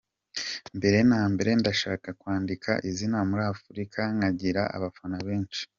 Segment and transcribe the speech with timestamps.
[0.77, 5.61] Mbere na mbere ndashaka kwandika izina muri Afurika, nkagira abafana benshi.